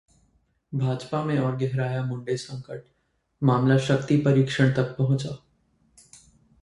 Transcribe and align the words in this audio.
भाजपा 0.73 1.23
में 1.23 1.37
और 1.39 1.55
गहराया 1.55 2.03
मुंडे 2.03 2.37
संकट, 2.37 2.83
मामला 3.43 3.77
शक्ति 3.77 4.17
परीक्षण 4.17 4.73
तक 4.73 4.95
पंहुचा 4.97 5.37